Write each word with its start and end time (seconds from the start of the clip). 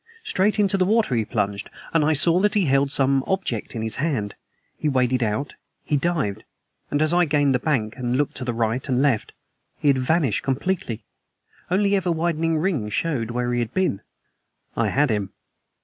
Straight 0.23 0.57
into 0.57 0.79
the 0.79 0.85
water 0.85 1.13
he 1.13 1.25
plunged; 1.25 1.69
and 1.93 2.03
I 2.03 2.13
saw 2.13 2.39
that 2.39 2.55
he 2.55 2.65
held 2.65 2.91
some 2.91 3.23
object 3.27 3.75
in 3.75 3.83
his 3.83 3.97
hand. 3.97 4.33
He 4.75 4.89
waded 4.89 5.21
out; 5.21 5.53
he 5.83 5.95
dived; 5.95 6.43
and 6.89 7.03
as 7.03 7.13
I 7.13 7.25
gained 7.25 7.53
the 7.53 7.59
bank 7.59 7.97
and 7.97 8.15
looked 8.17 8.37
to 8.37 8.45
right 8.51 8.89
and 8.89 8.99
left 8.99 9.31
he 9.77 9.89
had 9.89 9.99
vanished 9.99 10.41
completely. 10.41 11.05
Only 11.69 11.95
ever 11.95 12.11
widening 12.11 12.57
rings 12.57 12.93
showed 12.95 13.29
where 13.29 13.53
he 13.53 13.59
had 13.59 13.75
been. 13.75 14.01
I 14.75 14.87
had 14.87 15.11
him. 15.11 15.33